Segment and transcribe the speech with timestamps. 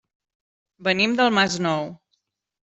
[0.87, 1.87] Venim del Masnou.